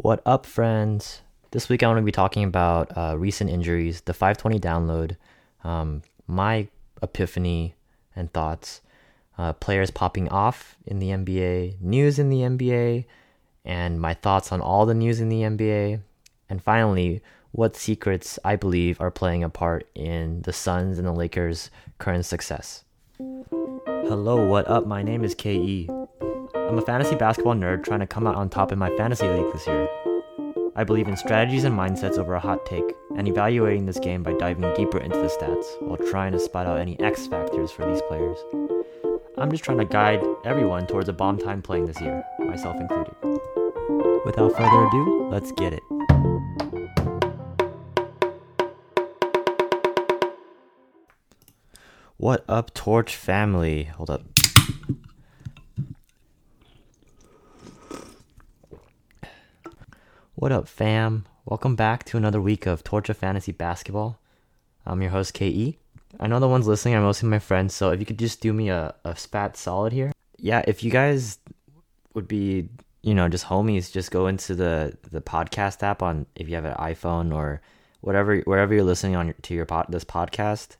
[0.00, 1.22] What up, friends?
[1.50, 5.16] This week I want to be talking about uh, recent injuries, the 520 download,
[5.64, 6.68] um, my
[7.02, 7.74] epiphany
[8.14, 8.80] and thoughts,
[9.38, 13.06] uh, players popping off in the NBA, news in the NBA,
[13.64, 16.00] and my thoughts on all the news in the NBA,
[16.48, 21.12] and finally, what secrets I believe are playing a part in the Suns and the
[21.12, 22.84] Lakers' current success.
[23.18, 24.86] Hello, what up?
[24.86, 25.88] My name is KE.
[26.68, 29.50] I'm a fantasy basketball nerd trying to come out on top in my fantasy league
[29.54, 29.88] this year.
[30.76, 34.34] I believe in strategies and mindsets over a hot take, and evaluating this game by
[34.34, 38.02] diving deeper into the stats while trying to spot out any X factors for these
[38.02, 38.36] players.
[39.38, 43.14] I'm just trying to guide everyone towards a bomb time playing this year, myself included.
[44.26, 45.82] Without further ado, let's get it.
[52.18, 53.84] What up, Torch family?
[53.84, 54.37] Hold up.
[60.40, 61.26] What up, fam?
[61.46, 64.20] Welcome back to another week of of Fantasy Basketball.
[64.86, 65.78] I'm your host, KE.
[66.20, 68.52] I know the ones listening are mostly my friends, so if you could just do
[68.52, 70.12] me a, a spat solid here.
[70.36, 71.40] Yeah, if you guys
[72.14, 72.68] would be,
[73.02, 76.64] you know, just homies, just go into the, the podcast app on if you have
[76.64, 77.60] an iPhone or
[78.00, 80.76] whatever, wherever you're listening on your, to your pod, this podcast.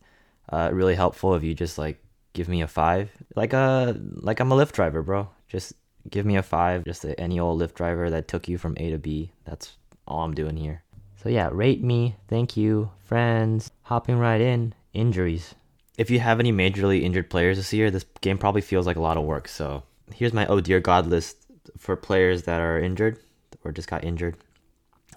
[0.52, 2.00] Uh, really helpful if you just like
[2.32, 5.30] give me a five, like a like I'm a Lyft driver, bro.
[5.48, 5.72] Just
[6.10, 8.98] give me a five, just any old Lyft driver that took you from A to
[8.98, 9.32] B.
[9.44, 10.82] That's all I'm doing here.
[11.22, 12.16] So yeah, rate me.
[12.28, 13.70] Thank you, friends.
[13.82, 15.54] Hopping right in, injuries.
[15.96, 19.00] If you have any majorly injured players this year, this game probably feels like a
[19.00, 19.48] lot of work.
[19.48, 19.82] So
[20.14, 21.36] here's my oh dear god list
[21.76, 23.18] for players that are injured
[23.64, 24.36] or just got injured.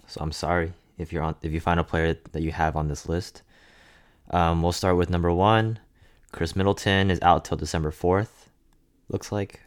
[0.08, 2.88] So I'm sorry if you're on if you find a player that you have on
[2.88, 3.44] this list.
[4.32, 5.80] Um, we'll start with number one.
[6.32, 8.50] Khris Middleton is out till December fourth.
[9.10, 9.60] Looks like.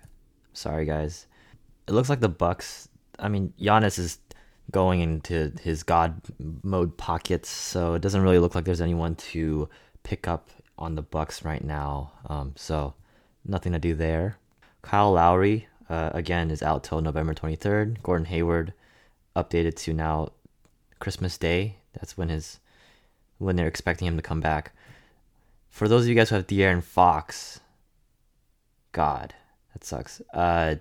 [0.54, 1.26] Sorry, guys.
[1.86, 2.88] It looks like the Bucks.
[3.18, 4.18] I mean, Giannis is
[4.70, 6.22] going into his god
[6.62, 9.68] mode pockets, so it doesn't really look like there's anyone to
[10.02, 12.12] pick up on the Bucks right now.
[12.26, 12.94] Um, so
[13.44, 14.38] nothing to do there.
[14.82, 18.02] Kyle Lowry uh, again is out till November 23rd.
[18.02, 18.72] Gordon Hayward
[19.36, 20.30] updated to now
[20.98, 21.76] Christmas Day.
[21.94, 22.58] That's when his
[23.38, 24.72] when they're expecting him to come back.
[25.68, 27.60] For those of you guys who have De'Aaron Fox,
[28.92, 29.34] God,
[29.84, 30.20] sucks.
[30.32, 30.76] Uh,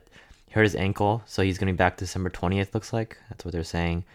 [0.51, 2.73] hurt his ankle, so he's gonna be back December twentieth.
[2.73, 4.05] Looks like that's what they're saying.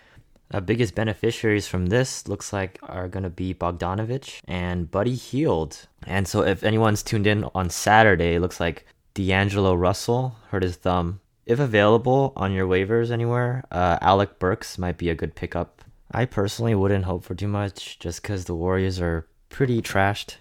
[0.50, 5.86] Uh, biggest beneficiaries from this looks like are gonna be Bogdanovich and Buddy Hield.
[6.06, 10.76] And so if anyone's tuned in on Saturday, it looks like D'Angelo Russell hurt his
[10.76, 11.20] thumb.
[11.44, 15.82] If available on your waivers anywhere, uh, Alec Burks might be a good pickup.
[16.10, 20.36] I personally wouldn't hope for too much just because the Warriors are pretty trashed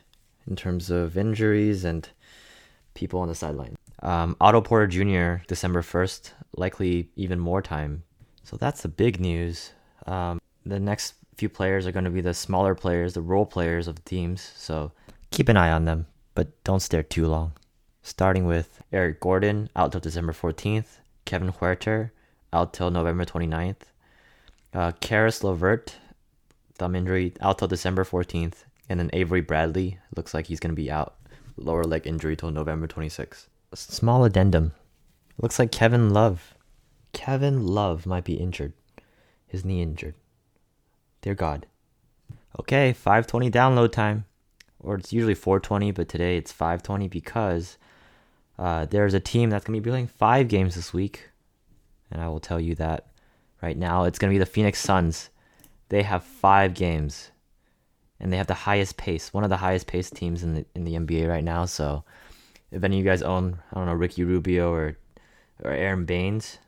[0.48, 2.08] in terms of injuries and
[2.94, 3.76] people on the sideline.
[4.02, 5.44] Um, Otto Porter Jr.
[5.48, 8.04] December 1st, likely even more time.
[8.44, 9.72] So that's the big news.
[10.06, 13.88] Um, the next few players are going to be the smaller players, the role players
[13.88, 14.52] of the teams.
[14.56, 14.92] So
[15.32, 17.54] keep an eye on them, but don't stare too long.
[18.04, 22.12] Starting with Eric Gordon out till December 14th, Kevin Huerter
[22.54, 23.82] out till November 29th,
[24.74, 25.96] uh, Caris LeVert,
[26.78, 30.82] thumb injury, out till December 14th, and then Avery Bradley looks like he's going to
[30.82, 31.16] be out,
[31.58, 33.48] lower leg injury till November 26th.
[33.74, 34.74] Small addendum.
[35.40, 36.54] Looks like Kevin Love.
[37.14, 38.74] Kevin Love might be injured.
[39.46, 40.16] His knee injured.
[41.22, 41.68] Dear God.
[42.60, 44.26] Okay, 520 download time.
[44.80, 47.78] Or it's usually 420, but today it's 520 because
[48.58, 51.30] uh, there's a team that's going to be playing five games this week.
[52.10, 53.08] And I will tell you that
[53.62, 54.04] right now.
[54.04, 55.30] It's going to be the Phoenix Suns.
[55.90, 57.32] They have five games.
[58.20, 60.86] And they have the highest pace, one of the highest paced teams in the in
[60.86, 61.66] the NBA right now.
[61.66, 62.04] So
[62.72, 64.98] if any of you guys own, I don't know, Ricky Rubio or
[65.64, 66.60] or Aron Baynes,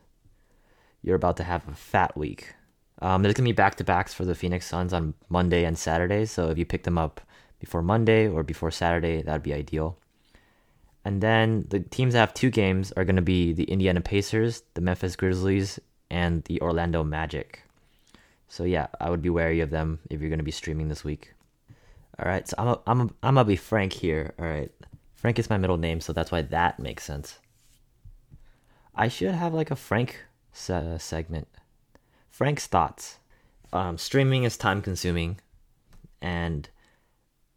[1.02, 2.54] you're about to have a fat week.
[3.00, 6.26] Um, there's gonna be back to backs for the Phoenix Suns on Monday and Saturday,
[6.26, 7.20] so if you pick them up
[7.58, 9.96] before Monday or before Saturday, that'd be ideal.
[11.04, 14.80] And then the teams that have two games are gonna be the Indiana Pacers, the
[14.80, 15.78] Memphis Grizzlies,
[16.10, 17.62] and the Orlando Magic.
[18.48, 21.32] So yeah, I would be wary of them if you're gonna be streaming this week.
[22.18, 24.34] All right, so I'm a, I'm a, I'm gonna be frank here.
[24.38, 24.70] All right,
[25.20, 27.40] Frank is my middle name, so that's why that makes sense.
[28.94, 31.46] I should have like a Frank se- segment.
[32.30, 33.18] Frank's thoughts.
[33.70, 35.38] Um, streaming is time consuming
[36.22, 36.66] and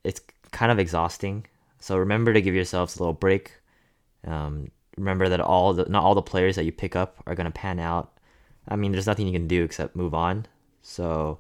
[0.03, 0.19] it's
[0.51, 1.45] kind of exhausting.
[1.79, 3.53] So remember to give yourselves a little break.
[4.27, 7.49] Um, remember that all the not all the players that you pick up are gonna
[7.49, 8.11] pan out.
[8.67, 10.47] I mean, there's nothing you can do except move on.
[10.81, 11.39] So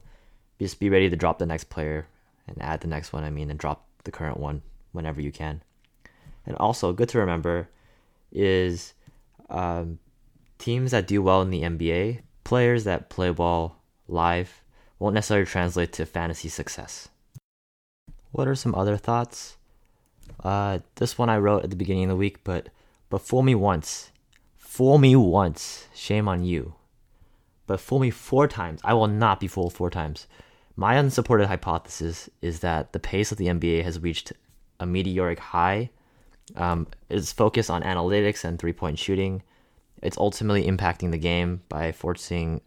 [0.57, 2.07] just be ready to drop the next player
[2.47, 3.25] and add the next one.
[3.25, 4.61] I mean, and drop the current one
[4.93, 5.61] whenever you can.
[6.45, 7.69] And also, good to remember
[8.31, 8.93] is
[9.49, 9.99] um,
[10.57, 14.61] teams that do well in the NBA players that play ball live
[14.99, 17.09] won't necessarily translate to fantasy success.
[18.31, 19.57] What are some other thoughts?
[20.43, 22.69] Uh, this one I wrote at the beginning of the week, but
[23.09, 24.11] but fool me once,
[24.57, 26.73] fool me once, shame on you.
[27.67, 30.27] But fool me four times, I will not be fooled four times.
[30.75, 34.33] My unsupported hypothesis is that the pace of the NBA has reached
[34.79, 35.91] a meteoric high.
[36.55, 39.43] Um, it's focused on analytics and three point shooting.
[40.01, 42.61] It's ultimately impacting the game by forcing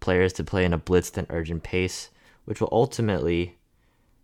[0.00, 2.10] players to play in a blitzed and urgent pace,
[2.44, 3.56] which will ultimately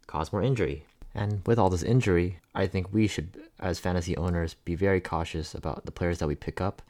[0.07, 0.85] cause more injury.
[1.15, 5.55] And with all this injury, I think we should, as fantasy owners, be very cautious
[5.55, 6.83] about the players that we pick up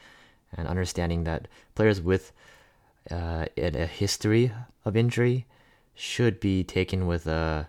[0.57, 2.33] and understanding that players with
[3.11, 4.53] uh, a history
[4.85, 5.47] of injury
[5.95, 7.69] should be taken with a,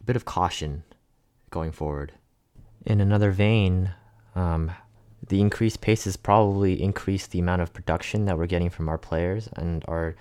[0.00, 0.82] a bit of caution
[1.50, 2.12] going forward.
[2.84, 3.92] In another vein,
[4.34, 4.72] um,
[5.28, 8.98] the increased pace has probably increased the amount of production that we're getting from our
[8.98, 10.14] players and our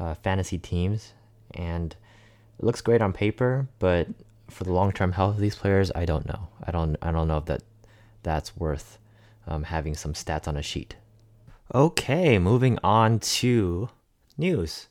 [0.00, 1.12] uh, fantasy teams.
[1.54, 1.94] And
[2.58, 4.08] it looks great on paper, but
[4.48, 6.48] for the long term health of these players, I don't know.
[6.64, 7.62] I don't I don't know if that
[8.22, 8.98] that's worth
[9.46, 10.96] um, having some stats on a sheet.
[11.74, 13.90] Okay, moving on to
[14.38, 14.86] news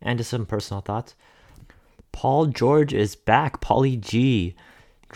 [0.00, 1.14] and some personal thoughts.
[2.12, 3.60] Paul George is back.
[3.60, 4.54] Paulie G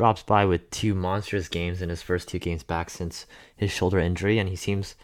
[0.01, 3.99] drops by with two monstrous games in his first two games back since his shoulder
[3.99, 4.95] injury, and he seems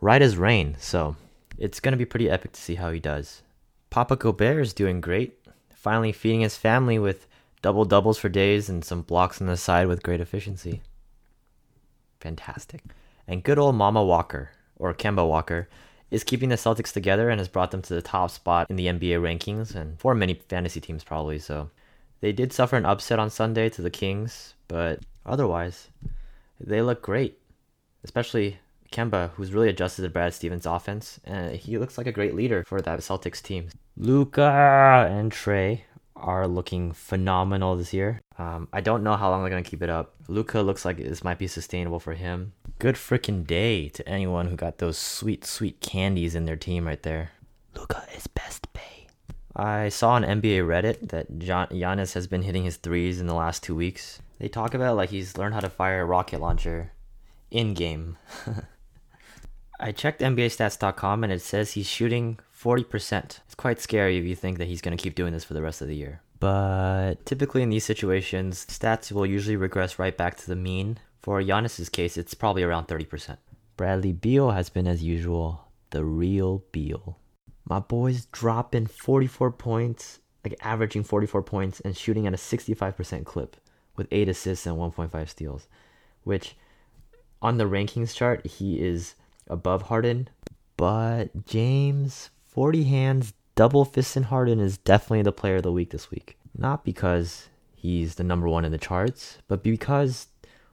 [0.00, 0.76] right as rain.
[0.78, 1.16] So
[1.58, 3.42] it's gonna be pretty epic to see how he does.
[3.90, 7.26] Papa Gobert is doing great, finally feeding his family with
[7.60, 10.80] double doubles for days and some blocks on the side with great efficiency.
[12.20, 12.82] Fantastic.
[13.26, 15.68] And good old Mama Walker, or Kemba Walker,
[16.12, 18.86] is keeping the Celtics together and has brought them to the top spot in the
[18.86, 21.40] NBA rankings and for many fantasy teams probably.
[21.40, 21.70] So
[22.20, 25.88] they did suffer an upset on Sunday to the Kings, but otherwise
[26.60, 27.38] they look great.
[28.04, 28.58] Especially
[28.92, 32.64] Kemba, who's really adjusted to Brad Stevens' offense, and he looks like a great leader
[32.66, 33.68] for that Celtics team.
[33.96, 35.82] Luka and Trae
[36.16, 38.20] are looking phenomenal this year.
[38.38, 40.14] Um, I don't know how long they're gonna keep it up.
[40.28, 42.52] Luka looks like this might be sustainable for him.
[42.78, 47.02] Good freaking day to anyone who got those sweet, sweet candies in their team right
[47.02, 47.32] there.
[47.74, 49.06] Luka is best bay.
[49.58, 53.34] I saw on NBA Reddit that Gian- Giannis has been hitting his threes in the
[53.34, 54.20] last two weeks.
[54.38, 56.92] They talk about like he's learned how to fire a rocket launcher
[57.50, 58.16] in game.
[59.80, 63.40] I checked NBAstats.com and it says he's shooting 40%.
[63.46, 65.62] It's quite scary if you think that he's going to keep doing this for the
[65.62, 66.20] rest of the year.
[66.38, 70.98] But typically in these situations, stats will usually regress right back to the mean.
[71.20, 73.38] For Giannis's case, it's probably around 30%.
[73.76, 77.18] Bradley Beal has been as usual, the real Beal.
[77.68, 83.56] My boy's dropping 44 points, like averaging 44 points and shooting at a 65% clip
[83.94, 85.68] with 8 assists and 1.5 steals,
[86.24, 86.56] which
[87.42, 89.14] on the rankings chart, he is
[89.48, 90.28] above Harden,
[90.78, 96.10] but James 40 hands, double fisting Harden is definitely the player of the week this
[96.10, 96.38] week.
[96.56, 100.28] Not because he's the number one in the charts, but because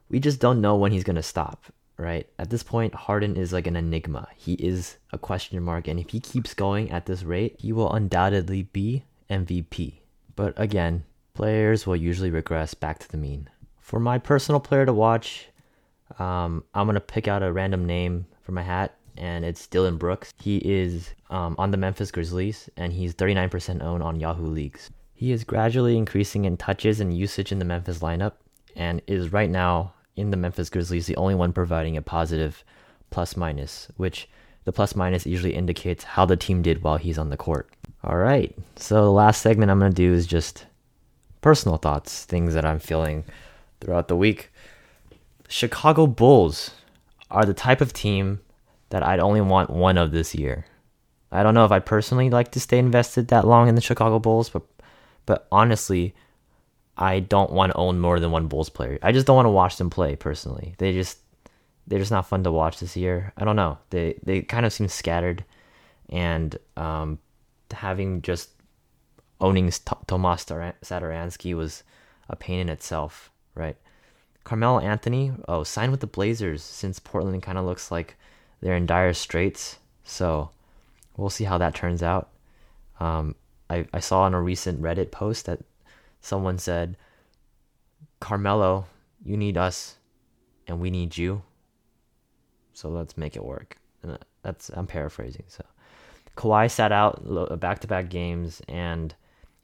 [0.08, 1.64] we just don't know when he's going to stop,
[1.96, 2.28] right?
[2.38, 4.28] At this point, Harden is like an enigma.
[4.36, 7.92] He is a question mark, and if he keeps going at this rate, he will
[7.92, 10.00] undoubtedly be MVP.
[10.34, 11.04] But again,
[11.34, 13.48] players will usually regress back to the mean.
[13.80, 15.48] For my personal player to watch,
[16.18, 20.32] um, I'm to pick out a random name for my hat and it's Dillon Brooks.
[20.40, 24.90] He is um, on the Memphis Grizzlies, and he's 39% owned on Yahoo Leagues.
[25.14, 28.32] He is gradually increasing in touches and usage in the Memphis lineup,
[28.74, 32.64] and is right now in the Memphis Grizzlies the only one providing a positive
[33.10, 34.28] plus minus, which
[34.64, 37.70] the plus minus usually indicates how the team did while he's on the court.
[38.02, 40.66] All right, so the last segment I'm going to do is just
[41.40, 43.24] personal thoughts, things that I'm feeling
[43.80, 44.50] throughout the week.
[45.48, 46.72] Chicago Bulls
[47.30, 48.40] are the type of team
[48.90, 50.66] that I'd only want one of this year.
[51.30, 54.18] I don't know if I personally like to stay invested that long in the Chicago
[54.18, 54.62] Bulls, but
[55.26, 56.14] but honestly,
[56.96, 58.98] I don't want to own more than one Bulls player.
[59.02, 60.74] I just don't want to watch them play personally.
[60.78, 61.18] They just
[61.86, 63.32] they're just not fun to watch this year.
[63.36, 63.78] I don't know.
[63.90, 65.44] They they kind of seem scattered,
[66.08, 67.18] and um,
[67.70, 68.50] having just
[69.40, 69.70] owning
[70.06, 71.82] Tomas Satoransky was
[72.28, 73.76] a pain in itself, right?
[74.44, 78.16] Carmelo Anthony, oh, signed with the Blazers since Portland kind of looks like
[78.60, 79.78] they're in dire straits.
[80.04, 80.50] So
[81.16, 82.30] we'll see how that turns out.
[83.00, 83.34] Um,
[83.68, 85.60] I, I saw on a recent Reddit post that
[86.26, 86.96] someone said,
[88.20, 88.86] Carmelo,
[89.24, 89.96] you need us
[90.66, 91.42] and we need you.
[92.72, 93.78] So let's make it work.
[94.02, 95.44] And uh, that's I'm paraphrasing.
[95.48, 95.64] So
[96.36, 99.14] Kawhi sat out back to back games and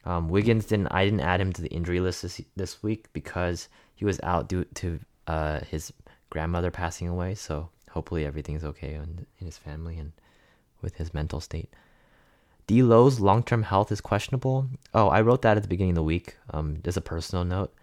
[0.04, 0.88] um, Wiggins didn't.
[0.88, 4.49] I didn't add him to the injury list this this week because he was out
[4.49, 5.92] due to uh, his
[6.31, 7.35] grandmother passing away.
[7.35, 10.12] So hopefully everything's okay in, in his family and
[10.81, 11.73] with his mental state.
[12.66, 14.69] D'Lo's long-term health is questionable.
[14.95, 16.37] Oh, I wrote that at the beginning of the week.
[16.50, 17.75] Um, just a personal note,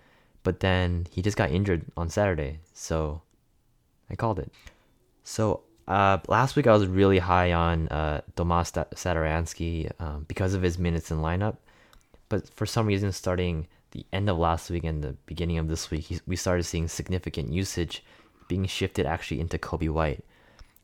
[0.44, 3.22] but then he just got injured on Saturday, so
[4.10, 4.52] I called it.
[5.24, 10.80] So uh, last week I was really high on uh, Tomas um, because of his
[10.80, 11.58] minutes in lineup,
[12.30, 15.90] but for some reason, starting the end of last week and the beginning of this
[15.92, 18.04] week, he, we started seeing significant usage
[18.48, 20.24] being shifted actually into Coby White.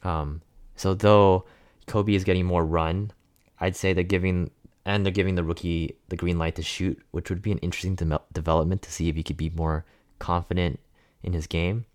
[0.04, 0.42] Um,
[0.76, 1.46] so though
[1.88, 3.12] Kobe is getting more run,
[3.60, 4.52] I'd say they're giving
[4.86, 7.96] and they're giving the rookie the green light to shoot, which would be an interesting
[7.96, 9.84] de- development to see if he could be more
[10.20, 10.80] confident
[11.24, 11.86] in his game.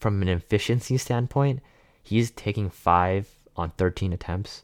[0.00, 1.60] From an efficiency standpoint,
[2.02, 4.62] he's taking five on 13 attempts,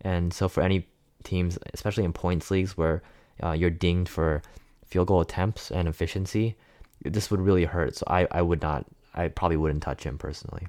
[0.00, 0.88] and so for any
[1.22, 3.02] teams, especially in points leagues where
[3.42, 4.42] uh, you're dinged for
[4.86, 6.56] field goal attempts and efficiency,
[7.04, 7.96] this would really hurt.
[7.96, 10.66] So I, I would not, I probably wouldn't touch him personally.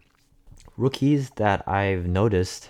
[0.77, 2.69] Rookies that I've noticed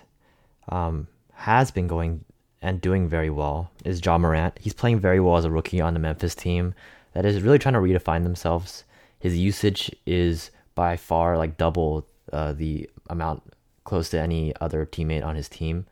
[0.70, 2.24] um, has been going
[2.62, 4.58] and doing very well is Ja Morant.
[4.60, 6.74] He's playing very well as a rookie on the Memphis team
[7.14, 8.84] that is really trying to redefine themselves.
[9.20, 13.44] His usage is by far like double uh, the amount
[13.84, 15.86] close to any other teammate on his team,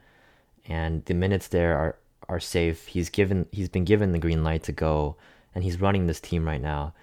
[0.68, 1.96] and the minutes there are
[2.28, 2.88] are safe.
[2.88, 5.16] He's given he's been given the green light to go,
[5.54, 6.94] and he's running this team right now.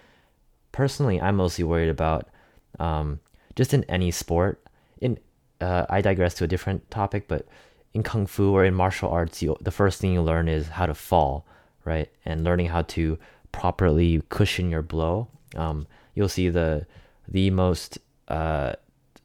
[0.73, 2.29] Personally, I'm mostly worried about
[2.79, 3.21] um,
[3.57, 4.63] just in any sport.
[5.01, 5.19] In
[5.61, 7.47] uh, I digress to a different topic, but
[7.97, 10.85] in kung fu or in martial arts, you, the first thing you learn is how
[10.85, 11.47] to fall,
[11.87, 12.11] right?
[12.27, 13.19] And learning how to
[13.53, 15.29] properly cushion your blow.
[15.55, 16.87] Um, you'll see the
[17.27, 17.99] the most
[18.29, 18.75] uh,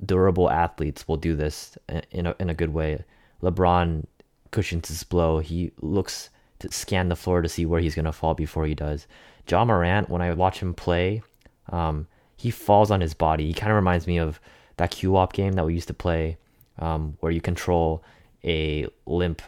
[0.06, 1.78] durable athletes will do this
[2.12, 3.04] in a, in a good way.
[3.44, 4.06] LeBron
[4.52, 5.40] cushions his blow.
[5.40, 9.06] He looks to scan the floor to see where he's gonna fall before he does.
[9.50, 11.24] Ja Morant, when I watch him play,
[11.70, 13.48] um, he falls on his body.
[13.48, 14.40] He kind of reminds me of
[14.78, 16.38] that QWOP game that we used to play,
[16.80, 18.02] um, where you control
[18.44, 19.42] a limp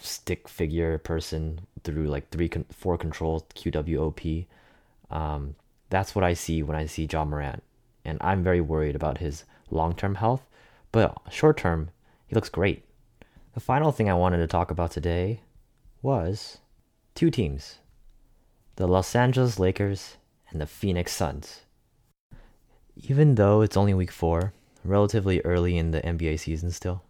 [0.00, 4.46] stick figure person through like three, con- four controls, QWOP.
[5.10, 5.56] Um,
[5.88, 7.62] that's what I see when I see Ja Morant,
[8.04, 10.42] and I'm very worried about his long-term health.
[10.92, 11.90] But short-term,
[12.26, 12.84] he looks great.
[13.54, 15.40] The final thing I wanted to talk about today
[16.02, 16.58] was
[17.14, 17.78] two teams
[18.76, 20.16] the Los Angeles Lakers
[20.50, 21.62] and the Phoenix Suns.
[22.96, 24.52] Even though it's only week four,
[24.84, 27.02] relatively early in the NBA season still,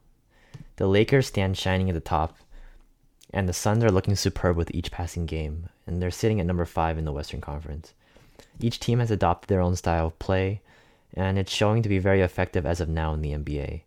[0.80, 2.38] the Lakers stand shining at the top,
[3.34, 6.64] and the Suns are looking superb with each passing game, and they're sitting at number
[6.64, 7.92] five in the Western Conference.
[8.58, 10.62] Each team has adopted their own style of play,
[11.12, 13.82] and it's showing to be very effective as of now in the NBA.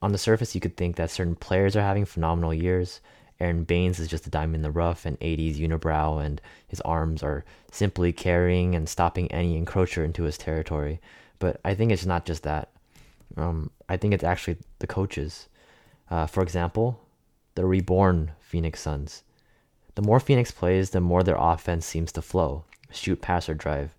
[0.00, 3.02] On the surface, you could think that certain players are having phenomenal years.
[3.38, 7.22] Aron Baynes is just a diamond in the rough, and AD's unibrow and his arms
[7.22, 11.02] are simply carrying and stopping any encroacher into his territory.
[11.38, 12.70] But I think it's not just that.
[13.36, 15.48] Um, I think it's actually the coaches.
[16.10, 17.00] Uh, for example,
[17.54, 19.22] the reborn Phoenix Suns.
[19.94, 22.64] The more Phoenix plays, the more their offense seems to flow
[22.96, 23.94] shoot, pass, or drive.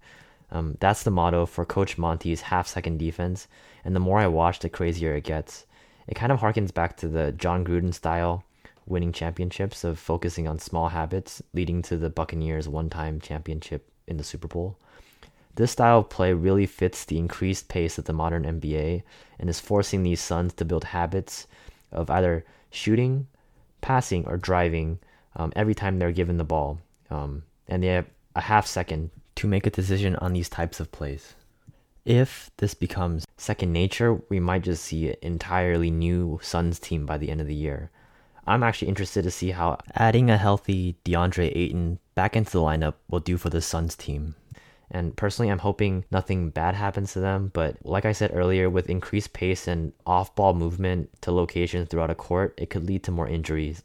[0.52, 3.48] Um, that's the motto for Coach Monty's half second defense,
[3.84, 5.66] and the more I watch, the crazier it gets.
[6.08, 8.44] It kind of harkens back to the Jon Gruden style
[8.88, 14.18] winning championships of focusing on small habits, leading to the Buccaneers' one time championship in
[14.18, 14.78] the Super Bowl.
[15.56, 19.04] This style of play really fits the increased pace of the modern NBA
[19.40, 21.48] and is forcing these Suns to build habits
[21.96, 23.28] of either shooting,
[23.82, 25.00] passing, or driving
[25.36, 26.80] um, every time they're given the ball.
[27.10, 30.92] Um, and they have a half second to make a decision on these types of
[30.92, 31.34] plays.
[32.06, 37.18] If this becomes second nature, we might just see an entirely new Suns team by
[37.18, 37.90] the end of the year.
[38.48, 42.94] I'm actually interested to see how adding a healthy DeAndre Ayton back into the lineup
[43.10, 44.36] will do for the Suns team.
[44.92, 47.52] And personally, I'm hoping nothing bad happens to them.
[47.54, 52.12] But like I said earlier, with increased pace and off ball movement to locations throughout
[52.12, 53.84] a court, it could lead to more injuries,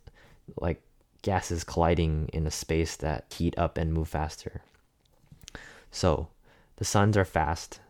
[0.60, 0.82] like
[1.22, 4.62] gases colliding in a space that heat up and move faster.
[5.90, 6.28] So,
[6.76, 7.80] the Suns are fast,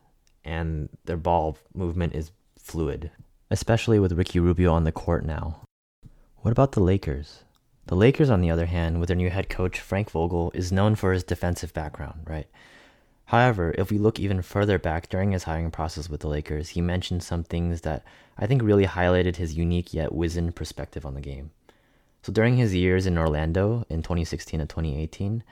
[0.44, 3.10] and their ball movement is fluid,
[3.50, 5.60] especially with Ricky Rubio on the court now.
[6.38, 7.44] What about the Lakers?
[7.86, 10.94] The Lakers, on the other hand, with their new head coach, Frank Vogel, is known
[10.94, 12.46] for his defensive background, right?
[13.30, 16.80] However, if we look even further back during his hiring process with the Lakers, he
[16.80, 18.02] mentioned some things that
[18.36, 21.52] I think really highlighted his unique yet wizened perspective on the game.
[22.22, 25.44] So during his years in Orlando in 2016 and 2018,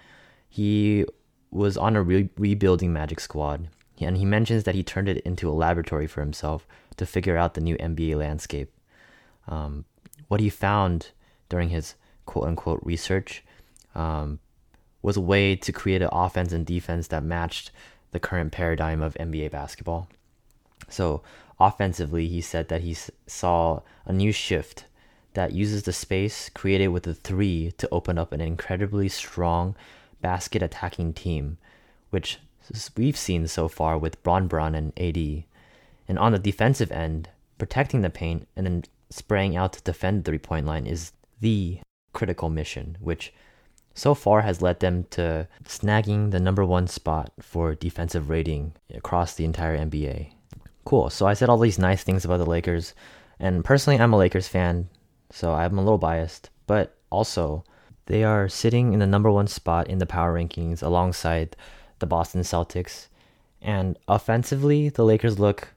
[0.49, 1.07] he
[1.53, 3.69] was on a re- rebuilding Magic squad
[4.01, 6.67] and he mentions that he turned it into a laboratory for himself
[6.97, 8.73] to figure out the new NBA landscape.
[9.47, 9.85] Um,
[10.27, 11.13] what he found
[11.49, 11.95] during his
[12.27, 13.45] quote unquote research
[13.95, 14.41] um,
[15.03, 17.71] was a way to create an offense and defense that matched
[18.11, 20.09] the current paradigm of NBA basketball.
[20.89, 21.23] So,
[21.61, 24.87] offensively, he said that he saw a new shift
[25.35, 29.77] that uses the space created with the three to open up an incredibly strong
[30.21, 31.59] basket attacking team,
[32.11, 32.39] which
[32.97, 35.45] we've seen so far with Bron Bron and AD.
[36.09, 37.29] And on the defensive end,
[37.59, 41.81] protecting the paint and then spraying out to defend the three point line is the
[42.13, 43.33] critical mission, which
[43.99, 49.35] so far has led them to snagging the number one spot for defensive rating across
[49.35, 50.31] the entire NBA.
[50.85, 51.11] Cool.
[51.11, 52.95] So I said all these nice things about the Lakers,
[53.41, 54.89] and personally, I'm a Lakers fan,
[55.33, 57.65] so I'm a little biased, but also
[58.07, 61.57] they are sitting in the number one spot in the power rankings alongside
[61.99, 63.09] the Boston Celtics.
[63.61, 65.75] And offensively, the Lakers look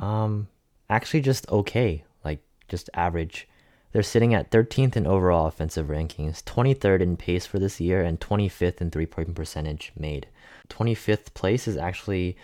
[0.00, 0.48] um,
[0.90, 3.48] actually just okay, like just average.
[3.96, 8.20] They're sitting at 13th in overall offensive rankings, 23rd in pace for this year, and
[8.20, 10.26] 25th in three point percentage made.
[10.68, 12.36] 25th place is actually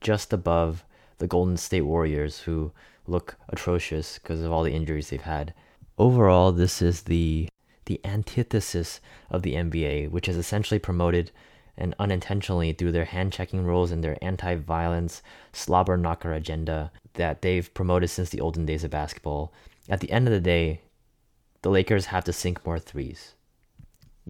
[0.00, 0.84] just above
[1.18, 2.70] the Golden State Warriors, who
[3.08, 5.52] look atrocious because of all the injuries they've had.
[5.98, 7.48] Overall, this is the
[7.86, 9.00] the antithesis
[9.30, 11.32] of the NBA, which has essentially promoted
[11.76, 17.42] and unintentionally through their hand checking rules and their anti violence slobber knocker agenda that
[17.42, 19.52] they've promoted since the olden days of basketball.
[19.88, 20.82] At the end of the day,
[21.62, 23.34] the Lakers have to sink more threes.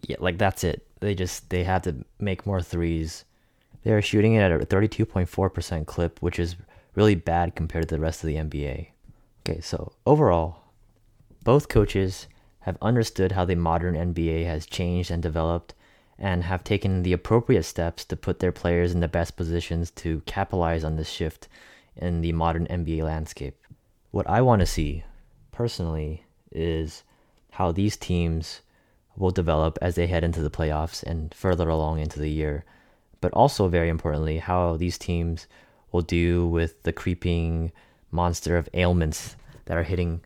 [0.02, 0.86] Yeah, like that's it.
[1.00, 3.24] They just they have to make more threes.
[3.82, 6.56] They are shooting it at a 32.4% clip, which is
[6.94, 8.88] really bad compared to the rest of the NBA.
[9.40, 10.64] Okay, so overall,
[11.44, 12.26] both coaches
[12.60, 15.74] have understood how the modern NBA has changed and developed
[16.18, 20.20] and have taken the appropriate steps to put their players in the best positions to
[20.26, 21.48] capitalize on this shift
[21.96, 23.56] in the modern NBA landscape.
[24.10, 25.04] What I want to see
[25.52, 27.02] personally is
[27.52, 28.60] how these teams
[29.16, 32.64] will develop as they head into the playoffs and further along into the year.
[33.20, 35.46] But also, very importantly, how these teams
[35.92, 37.72] will do with the creeping
[38.10, 40.20] monster of ailments that are hitting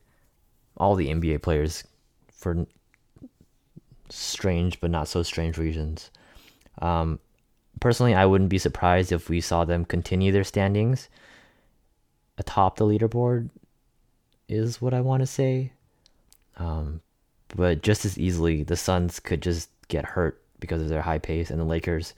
[0.77, 1.85] all the NBA players
[2.33, 2.67] for
[4.11, 6.11] strange but not so strange reasons.
[6.81, 7.19] Um,
[7.81, 11.09] personally, I wouldn't be surprised if we saw them continue their standings
[12.39, 13.49] atop the leaderboard,
[14.49, 15.73] is what I want to say.
[16.57, 17.01] Um,
[17.49, 21.51] but just as easily, the Suns could just get hurt because of their high pace,
[21.51, 22.15] and the Lakers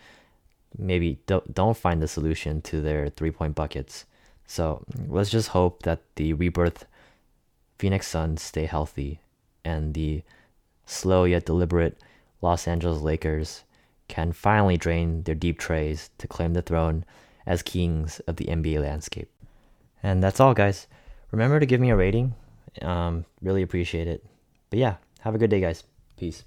[0.78, 4.04] maybe don't don't find the solution to their three point buckets.
[4.46, 6.86] So let's just hope that the rebirth
[7.78, 9.20] Phoenix Suns stay healthy
[9.64, 10.22] and the
[10.86, 11.98] slow yet deliberate
[12.40, 13.64] Los Angeles Lakers
[14.08, 17.04] can finally drain their deep treys to claim the throne
[17.44, 19.30] as kings of the NBA landscape.
[20.02, 20.86] And that's all, guys.
[21.32, 22.34] Remember to give me a rating.
[22.82, 24.24] Um, really appreciate it.
[24.70, 25.82] But yeah, have a good day, guys.
[26.16, 26.44] Peace.